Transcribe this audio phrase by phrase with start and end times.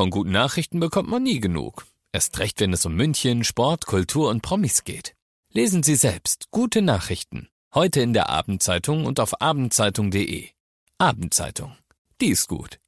[0.00, 1.84] Von guten Nachrichten bekommt man nie genug.
[2.10, 5.14] Erst recht, wenn es um München, Sport, Kultur und Promis geht.
[5.52, 7.50] Lesen Sie selbst gute Nachrichten.
[7.74, 10.48] Heute in der Abendzeitung und auf abendzeitung.de.
[10.96, 11.76] Abendzeitung.
[12.18, 12.80] Die ist gut.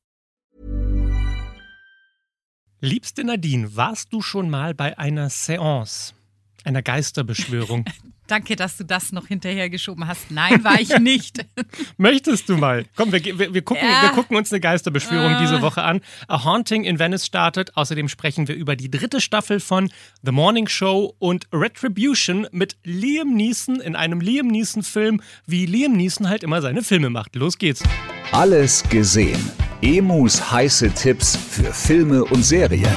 [2.80, 6.14] Liebste Nadine, warst du schon mal bei einer Seance,
[6.64, 7.84] einer Geisterbeschwörung?
[8.28, 10.30] Danke, dass du das noch hinterhergeschoben hast.
[10.30, 11.44] Nein, war ich nicht.
[11.98, 12.86] Möchtest du mal?
[12.96, 14.02] Komm, wir, wir, wir gucken, Ja.
[14.02, 15.40] wir gucken uns eine Geisterbeschwörung Ah.
[15.40, 16.00] diese Woche an.
[16.28, 17.76] A Haunting in Venice startet.
[17.76, 19.90] Außerdem sprechen wir über die dritte Staffel von
[20.22, 26.28] The Morning Show und Retribution mit Liam Neeson in einem Liam Neeson-Film, wie Liam Neeson
[26.28, 27.34] halt immer seine Filme macht.
[27.36, 27.82] Los geht's.
[28.30, 29.50] Alles gesehen.
[29.82, 32.96] Emus heiße Tipps für Filme und Serien.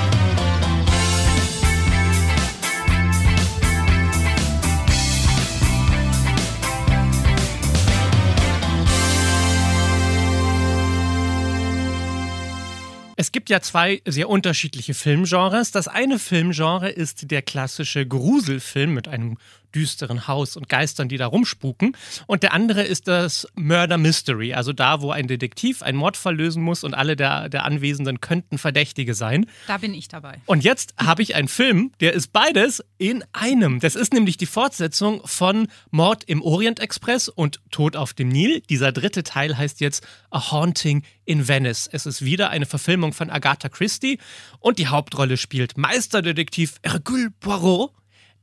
[13.25, 15.71] Es gibt ja zwei sehr unterschiedliche Filmgenres.
[15.71, 19.39] Das eine Filmgenre ist der klassische Gruselfilm mit einem
[19.75, 21.95] düsteren Haus und Geistern, die da rumspuken.
[22.25, 26.63] Und der andere ist das Murder Mystery, also da, wo ein Detektiv einen Mordfall lösen
[26.63, 29.45] muss und alle der, der Anwesenden könnten Verdächtige sein.
[29.67, 30.39] Da bin ich dabei.
[30.45, 33.79] Und jetzt habe ich einen Film, der ist beides in einem.
[33.79, 38.61] Das ist nämlich die Fortsetzung von Mord im Orient Express und Tod auf dem Nil.
[38.69, 41.89] Dieser dritte Teil heißt jetzt A Haunting in Venice.
[41.91, 44.19] Es ist wieder eine Verfilmung von Agatha Christie
[44.59, 47.91] und die Hauptrolle spielt Meisterdetektiv Hercule Poirot,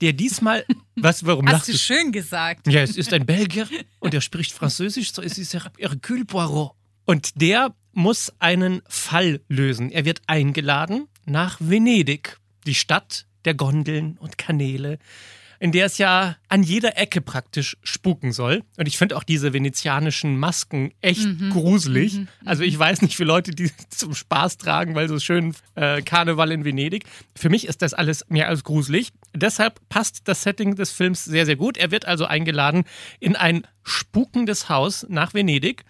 [0.02, 0.64] der diesmal.
[0.96, 2.66] Was, warum Hast lachst du schön gesagt.
[2.66, 3.66] Ja, es ist ein Belgier
[4.00, 6.72] und er spricht Französisch, so ist es Her- Hercule Poirot.
[7.06, 9.90] Und der muss einen Fall lösen.
[9.90, 14.98] Er wird eingeladen nach Venedig, die Stadt der Gondeln und Kanäle,
[15.62, 18.64] in der es ja an jeder Ecke praktisch spuken soll.
[18.78, 22.18] Und ich finde auch diese venezianischen Masken echt gruselig.
[22.44, 26.50] Also ich weiß nicht, wie Leute die zum Spaß tragen, weil so schön äh, Karneval
[26.50, 27.04] in Venedig.
[27.36, 29.10] Für mich ist das alles mehr als gruselig.
[29.36, 31.76] Deshalb passt das Setting des Films sehr, sehr gut.
[31.76, 32.82] Er wird also eingeladen
[33.20, 35.84] in ein spukendes Haus nach Venedig.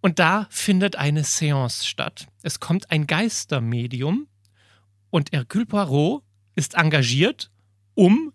[0.00, 2.26] Und da findet eine Seance statt.
[2.42, 4.26] Es kommt ein Geistermedium
[5.10, 6.24] und Hercule Poirot
[6.56, 7.52] ist engagiert,
[7.94, 8.32] um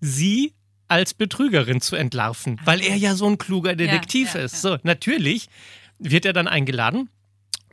[0.00, 0.54] sie
[0.88, 4.62] als Betrügerin zu entlarven, weil er ja so ein kluger Detektiv ja, ist.
[4.62, 5.48] So, natürlich
[5.98, 7.08] wird er dann eingeladen,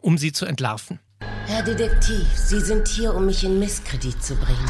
[0.02, 1.00] um sie zu entlarven.
[1.46, 4.70] Herr Detektiv, Sie sind hier, um mich in Misskredit zu bringen.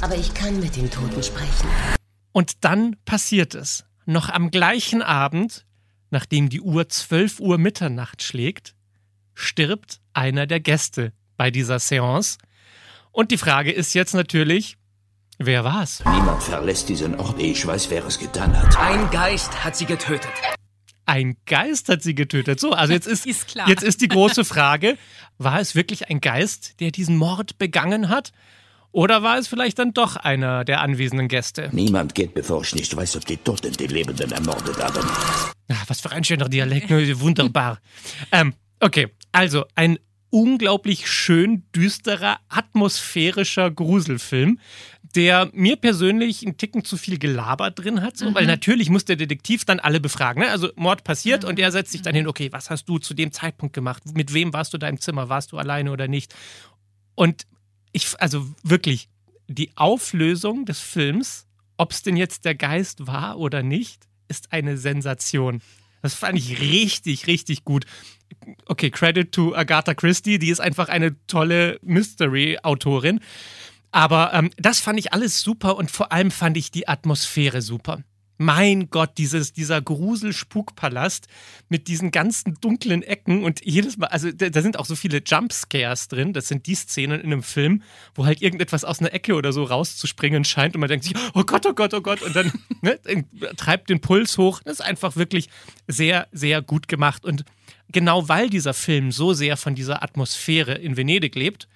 [0.00, 1.68] Aber ich kann mit den Toten sprechen.
[2.32, 3.84] Und dann passiert es.
[4.04, 5.64] Noch am gleichen Abend,
[6.10, 8.74] nachdem die Uhr 12 Uhr Mitternacht schlägt,
[9.34, 12.38] stirbt einer der Gäste bei dieser Seance.
[13.12, 14.77] Und die Frage ist jetzt natürlich,
[15.38, 16.02] wer war's?
[16.04, 18.76] Niemand verlässt diesen Ort, ehe ich weiß, wer es getan hat.
[18.78, 20.30] Ein Geist hat sie getötet.
[21.06, 22.60] Ein Geist hat sie getötet.
[22.60, 23.68] So, also jetzt ist, Ist klar.
[23.68, 24.98] jetzt ist die große Frage,
[25.38, 28.32] war es wirklich ein Geist, der diesen Mord begangen hat?
[28.92, 31.68] Oder war es vielleicht dann doch einer der anwesenden Gäste?
[31.72, 35.06] Niemand geht, bevor ich nicht weiß, ob die Toten die Lebenden ermordet haben.
[35.70, 37.20] Ah, was für ein schöner Dialekt, ne?
[37.20, 37.78] wunderbar.
[38.32, 39.98] ähm, okay, also ein
[40.30, 44.58] unglaublich schön düsterer, atmosphärischer Gruselfilm,
[45.14, 49.16] der mir persönlich einen Ticken zu viel Gelaber drin hat, so, weil natürlich muss der
[49.16, 50.42] Detektiv dann alle befragen.
[50.42, 50.50] Ne?
[50.50, 53.32] Also Mord passiert und er setzt sich dann hin, okay, was hast du zu dem
[53.32, 54.02] Zeitpunkt gemacht?
[54.14, 55.28] Mit wem warst du da im Zimmer?
[55.28, 56.34] Warst du alleine oder nicht?
[57.14, 57.46] Und
[57.92, 59.08] ich, also wirklich,
[59.48, 61.46] die Auflösung des Films,
[61.78, 65.62] ob es denn jetzt der Geist war oder nicht, ist eine Sensation.
[66.02, 67.84] Das fand ich richtig, richtig gut.
[68.66, 73.20] Okay, Credit to Agatha Christie, die ist einfach eine tolle Mystery-Autorin.
[73.90, 78.02] Aber ähm, das fand ich alles super und vor allem fand ich die Atmosphäre super.
[78.38, 81.26] Mein Gott, dieses, dieser Grusel-Spukpalast
[81.68, 85.20] mit diesen ganzen dunklen Ecken und jedes Mal, also da, da sind auch so viele
[85.24, 86.32] Jumpscares drin.
[86.32, 87.82] Das sind die Szenen in einem Film,
[88.14, 91.42] wo halt irgendetwas aus einer Ecke oder so rauszuspringen scheint und man denkt sich, oh
[91.42, 92.98] Gott, oh Gott, oh Gott, und dann ne,
[93.56, 94.60] treibt den Puls hoch.
[94.64, 95.48] Das ist einfach wirklich
[95.88, 97.24] sehr, sehr gut gemacht.
[97.24, 97.44] Und
[97.90, 101.68] genau weil dieser Film so sehr von dieser Atmosphäre in Venedig lebt,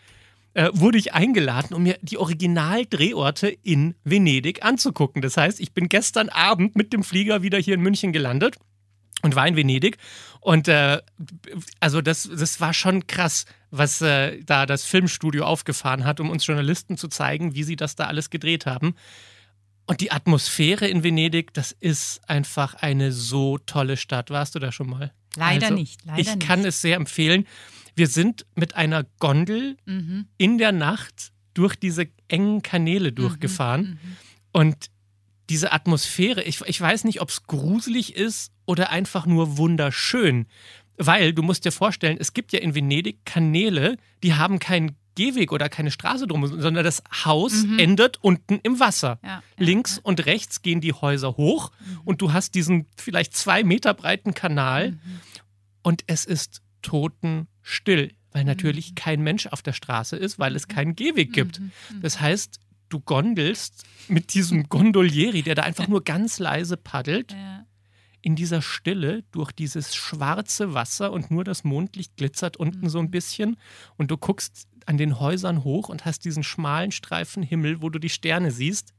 [0.55, 5.23] äh, wurde ich eingeladen, um mir die Originaldrehorte in Venedig anzugucken.
[5.23, 8.57] Das heißt, ich bin gestern Abend mit dem Flieger wieder hier in München gelandet
[9.23, 9.99] und war in Venedig.
[10.41, 11.01] Und äh,
[11.81, 16.47] also das, das war schon krass, was äh, da das Filmstudio aufgefahren hat, um uns
[16.47, 18.95] Journalisten zu zeigen, wie sie das da alles gedreht haben.
[19.87, 24.31] Und die Atmosphäre in Venedig, das ist einfach eine so tolle Stadt.
[24.31, 25.13] Warst du da schon mal?
[25.37, 26.69] Leider Also, nicht, leider ich kann nicht.
[26.69, 27.47] es sehr empfehlen.
[27.95, 30.27] Wir sind mit einer Gondel Mhm.
[30.39, 33.15] in der Nacht durch diese engen Kanäle Mhm.
[33.17, 33.99] durchgefahren.
[34.53, 34.91] Und
[35.51, 40.47] diese Atmosphäre, ich, ich weiß nicht, ob es gruselig ist oder einfach nur wunderschön.
[40.97, 45.53] Weil du musst dir vorstellen, es gibt ja in Venedig Kanäle, die haben kein Gehweg
[45.53, 49.19] oder keine Straße drum, sondern das Haus endet unten im Wasser.
[49.23, 51.71] Ja, ja, Links und rechts gehen die Häuser hoch
[52.07, 54.99] und du hast diesen vielleicht zwei Meter breiten Kanal
[55.83, 60.95] und es ist totenstill, weil natürlich kein Mensch auf der Straße ist, weil es keinen
[60.97, 61.61] Gehweg gibt.
[62.01, 62.59] Das heißt,
[62.89, 67.65] du gondelst mit diesem Gondolieri, der da einfach nur ganz leise paddelt, Ja.
[68.21, 73.11] in dieser Stille durch dieses schwarze Wasser und nur das Mondlicht glitzert unten so ein
[73.11, 73.57] bisschen
[73.97, 77.99] und du guckst an den Häusern hoch und hast diesen schmalen Streifen Himmel, wo du
[77.99, 78.95] die Sterne siehst.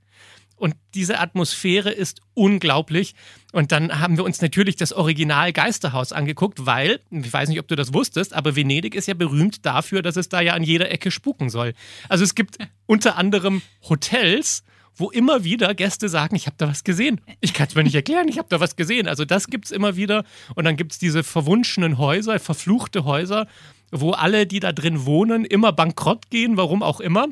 [0.63, 3.15] Und diese Atmosphäre ist unglaublich.
[3.51, 7.67] Und dann haben wir uns natürlich das Original Geisterhaus angeguckt, weil, ich weiß nicht, ob
[7.67, 10.89] du das wusstest, aber Venedig ist ja berühmt dafür, dass es da ja an jeder
[10.89, 11.73] Ecke spuken soll.
[12.07, 14.63] Also es gibt unter anderem Hotels,
[14.95, 17.19] wo immer wieder Gäste sagen, ich habe da was gesehen.
[17.41, 19.09] Ich kann es mir nicht erklären, ich habe da was gesehen.
[19.09, 20.23] Also das gibt es immer wieder.
[20.55, 23.47] Und dann gibt es diese verwunschenen Häuser, verfluchte Häuser,
[23.91, 27.27] wo alle, die da drin wohnen, immer bankrott gehen, warum auch immer.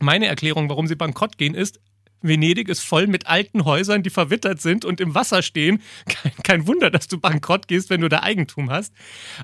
[0.00, 1.80] Meine Erklärung, warum sie bankrott gehen, ist,
[2.22, 5.82] Venedig ist voll mit alten Häusern, die verwittert sind und im Wasser stehen.
[6.06, 8.92] Kein, kein Wunder, dass du bankrott gehst, wenn du da Eigentum hast.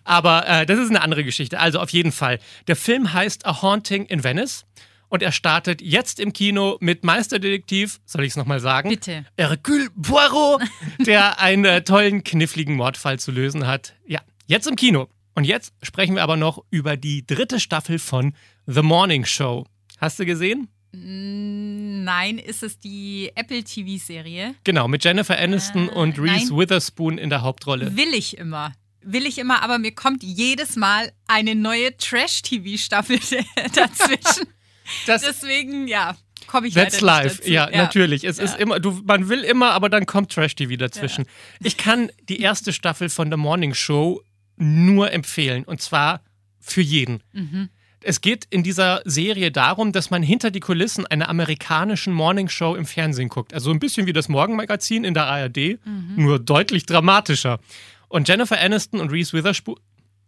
[0.05, 1.61] Aber äh, das ist eine andere Geschichte.
[1.61, 2.39] Also auf jeden Fall.
[2.67, 4.65] Der Film heißt A Haunting in Venice.
[5.09, 8.89] Und er startet jetzt im Kino mit Meisterdetektiv, soll ich es nochmal sagen?
[8.89, 9.25] Bitte.
[9.39, 10.63] Hercule Poirot,
[11.07, 13.95] der einen äh, tollen, kniffligen Mordfall zu lösen hat.
[14.07, 15.09] Ja, jetzt im Kino.
[15.35, 18.35] Und jetzt sprechen wir aber noch über die dritte Staffel von
[18.67, 19.67] The Morning Show.
[19.99, 20.69] Hast du gesehen?
[20.97, 24.55] Nein, ist es die Apple TV-Serie?
[24.65, 26.59] Genau, mit Jennifer Aniston Äh, und Reese nein.
[26.59, 27.97] Witherspoon in der Hauptrolle.
[27.97, 28.73] Will ich immer.
[29.03, 33.19] Will ich immer, aber mir kommt jedes Mal eine neue Trash-TV-Staffel
[33.75, 34.47] dazwischen.
[35.07, 37.39] Deswegen, ja, komme ich That's life.
[37.39, 37.51] dazu.
[37.51, 38.25] Ja, natürlich.
[38.25, 38.45] Es Ja.
[38.45, 41.27] ist immer, du, man will immer, aber dann kommt Trash-TV dazwischen.
[41.61, 44.23] Ich kann die erste Staffel von The Morning Show
[44.57, 45.65] nur empfehlen.
[45.65, 46.23] Und zwar
[46.61, 47.23] für jeden.
[47.33, 47.69] Mhm.
[48.07, 52.75] Es geht in dieser Serie darum, dass man hinter die Kulissen einer amerikanischen Morning Show
[52.75, 53.55] im Fernsehen guckt.
[53.55, 56.15] Also ein bisschen wie das Morgenmagazin in der ARD, Mhm.
[56.17, 57.61] nur deutlich dramatischer.
[58.09, 59.77] Und Jennifer Aniston und Reese Witherspoon.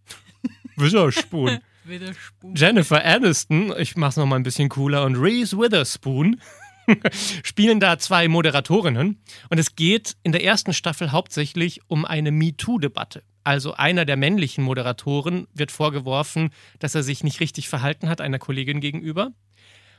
[0.76, 1.58] Witherspoon.
[1.84, 2.50] Wieder Spuk.
[2.58, 6.40] Jennifer Aniston, ich mach's noch mal ein bisschen cooler, und Reese Witherspoon
[7.42, 9.20] spielen da zwei Moderatorinnen.
[9.50, 13.22] Und es geht in der ersten Staffel hauptsächlich um eine MeToo-Debatte.
[13.44, 18.38] Also einer der männlichen Moderatoren wird vorgeworfen, dass er sich nicht richtig verhalten hat einer
[18.38, 19.30] Kollegin gegenüber.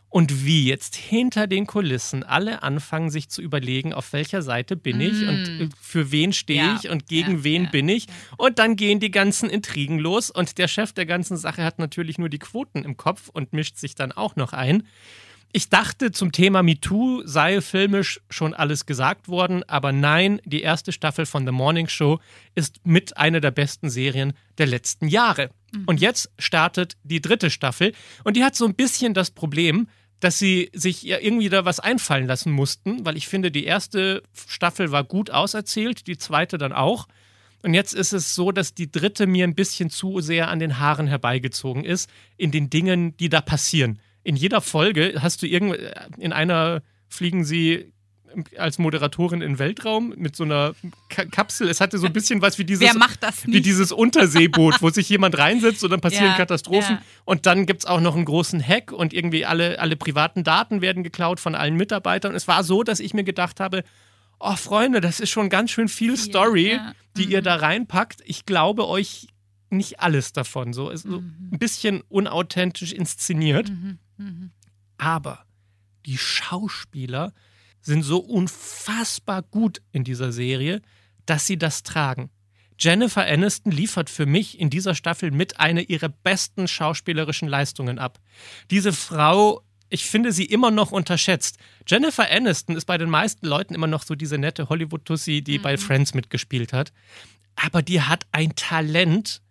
[0.10, 5.02] Und wie jetzt hinter den Kulissen alle anfangen, sich zu überlegen, auf welcher Seite bin
[5.02, 8.08] ich und äh, für wen stehe Ja, ich und gegen ja, wen ja, bin ich.
[8.38, 12.18] Und dann gehen die ganzen Intrigen los und der Chef der ganzen Sache hat natürlich
[12.18, 14.84] nur die Quoten im Kopf und mischt sich dann auch noch ein.
[15.54, 20.92] Ich dachte, zum Thema MeToo sei filmisch schon alles gesagt worden, aber nein, die erste
[20.92, 22.20] Staffel von The Morning Show
[22.54, 25.50] ist mit einer der besten Serien der letzten Jahre.
[25.86, 29.88] Und jetzt startet die dritte Staffel und die hat so ein bisschen das Problem,
[30.20, 34.24] dass sie sich ja irgendwie da was einfallen lassen mussten, weil ich finde, die erste
[34.48, 37.08] Staffel war gut auserzählt, die zweite dann auch.
[37.64, 40.80] Und jetzt ist es so, dass die dritte mir ein bisschen zu sehr an den
[40.80, 44.00] Haaren herbeigezogen ist, in den Dingen, die da passieren.
[44.28, 45.78] In jeder Folge hast du irgend
[46.18, 47.94] in einer fliegen sie
[48.58, 50.76] als Moderatorin in den Weltraum mit so einer
[51.08, 51.70] Ka Kapsel.
[51.70, 52.94] Es hatte so ein bisschen was wie dieses,
[53.46, 56.96] wie dieses Unterseeboot, wo sich jemand reinsetzt und dann passieren Ja, Katastrophen.
[56.96, 57.02] ja.
[57.24, 60.82] Und dann gibt es auch noch einen großen Hack und irgendwie alle, alle privaten Daten
[60.82, 62.36] werden geklaut von allen Mitarbeitern.
[62.36, 63.86] Es war so, dass ich mir gedacht habe,
[64.42, 66.94] oh Freunde, das ist schon ganz schön viel Story, ja.
[67.16, 68.24] die ihr da reinpackt.
[68.26, 69.28] Ich glaube euch
[69.70, 70.74] nicht alles davon.
[70.74, 73.72] So ist so ein bisschen unauthentisch inszeniert.
[74.98, 75.46] Aber
[76.06, 77.34] die Schauspieler
[77.82, 80.82] sind so unfassbar gut in dieser Serie,
[81.26, 82.30] dass sie das tragen.
[82.80, 88.20] Jennifer Aniston liefert für mich in dieser Staffel mit einer ihrer besten schauspielerischen Leistungen ab.
[88.70, 91.58] Diese Frau, ich finde sie immer noch unterschätzt.
[91.88, 95.78] Jennifer Aniston ist bei den meisten Leuten immer noch so diese nette Hollywood-Tussi, die bei
[95.78, 96.94] Friends mitgespielt hat.
[97.56, 99.42] Aber die hat ein Talent,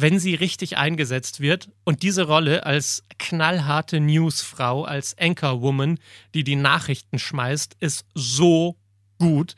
[0.00, 1.68] wenn sie richtig eingesetzt wird.
[1.84, 5.98] Und diese Rolle als knallharte Newsfrau, als Anchorwoman,
[6.34, 8.76] die die Nachrichten schmeißt, ist so
[9.18, 9.54] gut,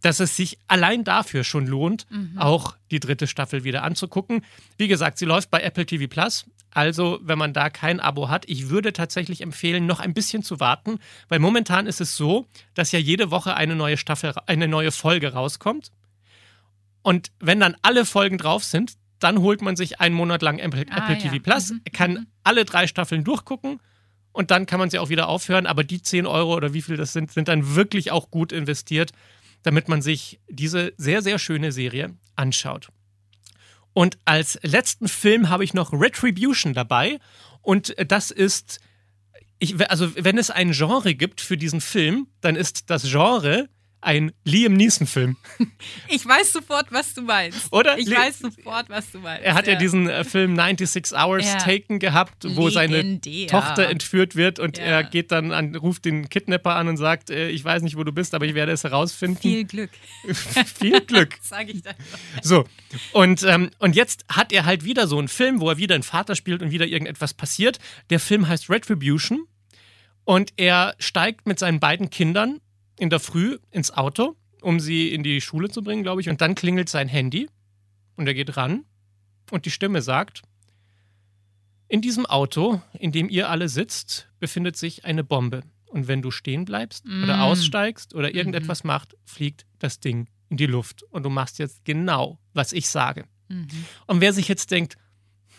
[0.00, 4.44] dass es sich allein dafür schon lohnt, auch die dritte Staffel wieder anzugucken.
[4.76, 6.44] Wie gesagt, sie läuft bei Apple TV Plus.
[6.70, 10.58] Also, wenn man da kein Abo hat, ich würde tatsächlich empfehlen, noch ein bisschen zu
[10.58, 10.98] warten,
[11.28, 15.32] weil momentan ist es so, dass ja jede Woche eine neue Staffel, eine neue Folge
[15.32, 15.92] rauskommt.
[17.02, 20.84] Und wenn dann alle Folgen drauf sind, dann holt man sich einen Monat lang Apple,
[20.90, 21.20] Ah, Apple ja.
[21.20, 23.80] TV Plus, Mhm, kann alle drei Staffeln durchgucken
[24.32, 25.66] und dann kann man sie auch wieder aufhören.
[25.66, 29.12] Aber die 10 Euro oder wie viel das sind, sind dann wirklich auch gut investiert,
[29.62, 32.88] damit man sich diese sehr, sehr schöne Serie anschaut.
[33.94, 37.18] Und als letzten Film habe ich noch Retribution dabei.
[37.62, 38.80] Und das ist,
[39.58, 43.68] ich, also wenn es ein Genre gibt für diesen Film, dann ist das Genre
[44.04, 45.36] ein Liam Neeson-Film.
[46.08, 47.72] Ich weiß sofort, was du meinst.
[47.72, 47.98] Oder?
[47.98, 49.44] Ich Le- weiß sofort, was du meinst.
[49.44, 51.56] Er hat ja, diesen äh, Film 96 Hours Ja.
[51.58, 53.48] Taken gehabt, wo seine Legendär.
[53.48, 54.84] Tochter entführt wird und Ja.
[54.84, 58.04] er geht dann an, ruft den Kidnapper an und sagt, äh, ich weiß nicht, wo
[58.04, 59.40] du bist, aber ich werde es herausfinden.
[59.40, 59.90] Viel Glück,
[60.78, 61.36] Viel Glück.
[61.42, 61.94] sage ich dann.
[62.42, 62.64] So,
[63.12, 66.04] und, ähm, und jetzt hat er halt wieder so einen Film, wo er wieder einen
[66.04, 67.78] Vater spielt und wieder irgendetwas passiert.
[68.10, 69.46] Der Film heißt Retribution
[70.24, 72.60] und er steigt mit seinen beiden Kindern
[72.98, 76.28] in der Früh ins Auto, um sie in die Schule zu bringen, glaube ich.
[76.28, 77.48] Und dann klingelt sein Handy
[78.16, 78.84] und er geht ran
[79.50, 80.42] und die Stimme sagt,
[81.88, 85.62] in diesem Auto, in dem ihr alle sitzt, befindet sich eine Bombe.
[85.86, 90.66] Und wenn du stehen bleibst oder aussteigst oder irgendetwas macht, fliegt das Ding in die
[90.66, 91.04] Luft.
[91.04, 93.26] Und du machst jetzt genau, was ich sage.
[94.06, 94.96] Und wer sich jetzt denkt,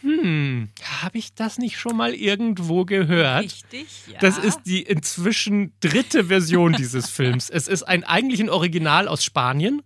[0.06, 0.70] hm,
[1.02, 3.44] habe ich das nicht schon mal irgendwo gehört?
[3.44, 4.20] Richtig, ja.
[4.20, 7.50] Das ist die inzwischen dritte Version dieses Films.
[7.50, 9.82] Es ist ein eigentlich ein Original aus Spanien.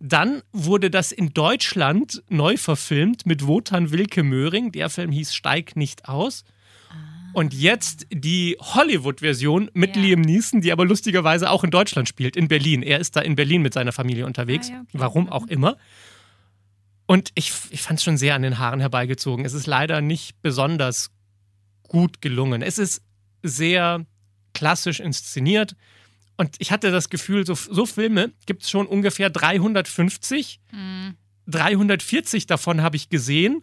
[0.00, 4.70] Dann wurde das in Deutschland neu verfilmt mit Wotan Wilke Möhring.
[4.70, 6.44] Der Film hieß Steig nicht aus.
[7.32, 10.02] Und jetzt die Hollywood-Version mit Ja.
[10.02, 12.82] Liam Neeson, die aber lustigerweise auch in Deutschland spielt, in Berlin.
[12.82, 14.68] Er ist da in Berlin mit seiner Familie unterwegs.
[14.68, 14.90] Ah, ja, okay.
[14.92, 15.76] Warum auch immer.
[17.10, 19.46] Und ich, ich fand es schon sehr an den Haaren herbeigezogen.
[19.46, 21.10] Es ist leider nicht besonders
[21.84, 22.60] gut gelungen.
[22.60, 23.02] Es ist
[23.42, 24.04] sehr
[24.52, 25.74] klassisch inszeniert.
[26.36, 30.60] Und ich hatte das Gefühl, so, so Filme gibt es schon ungefähr 350.
[31.46, 33.62] 340 davon habe ich gesehen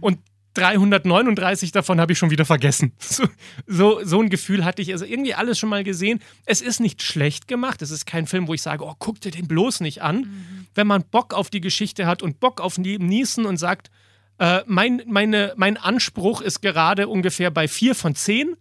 [0.00, 0.18] und
[0.54, 2.92] 339 davon habe ich schon wieder vergessen.
[3.06, 3.28] So,
[3.66, 4.92] so, so ein Gefühl hatte ich.
[4.92, 6.20] Also irgendwie alles schon mal gesehen.
[6.46, 7.82] Es ist nicht schlecht gemacht.
[7.82, 10.55] Es ist kein Film, wo ich sage, oh, guck dir den bloß nicht an.
[10.76, 13.90] Wenn man Bock auf die Geschichte hat und Bock auf Niesen und sagt,
[14.38, 18.56] äh, mein, meine, mein Anspruch ist gerade ungefähr bei vier von zehn,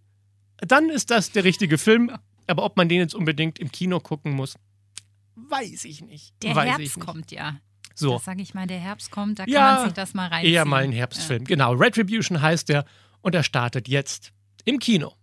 [0.58, 2.12] dann ist das der richtige Film.
[2.48, 4.56] Aber ob man den jetzt unbedingt im Kino gucken muss,
[5.36, 6.34] weiß ich nicht.
[6.44, 7.00] Der weiß Herbst nicht.
[7.06, 7.58] kommt ja.
[7.94, 8.14] So.
[8.14, 10.54] Das sage ich mal, der Herbst kommt, da kann Ja, man sich das mal reinziehen.
[10.54, 11.44] Eher mal ein Herbstfilm.
[11.46, 12.86] Genau, Retribution heißt der
[13.22, 14.32] und er startet jetzt
[14.66, 15.14] im Kino.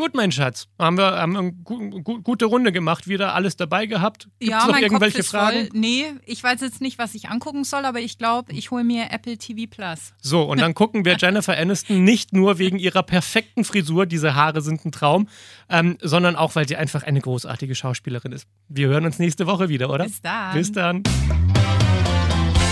[0.00, 0.66] Gut, mein Schatz.
[0.78, 4.28] Haben wir, haben eine gu gu gute Runde gemacht, wieder alles dabei gehabt.
[4.38, 5.68] Gibt Ja, noch mein irgendwelche Kopf ist Fragen?
[5.68, 5.78] voll.
[5.78, 9.08] Nee, ich weiß jetzt nicht, was ich angucken soll, aber ich glaube, ich hole mir
[9.10, 10.14] Apple TV Plus.
[10.22, 14.62] So, und dann gucken wir Jennifer Aniston nicht nur wegen ihrer perfekten Frisur, diese Haare
[14.62, 15.28] sind ein Traum,
[15.68, 18.46] ähm, sondern auch, weil sie einfach eine großartige Schauspielerin ist.
[18.68, 20.04] Wir hören uns nächste Woche wieder, oder?
[20.04, 20.54] Bis dann.
[20.54, 21.02] Bis dann.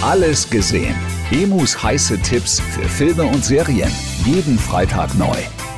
[0.00, 0.94] Alles gesehen.
[1.30, 3.92] Emus heiße Tipps für Filme und Serien.
[4.24, 5.36] Jeden Freitag neu.